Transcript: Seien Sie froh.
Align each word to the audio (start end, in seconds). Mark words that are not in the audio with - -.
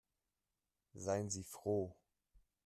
Seien 0.95 1.29
Sie 1.29 1.43
froh. 1.43 1.95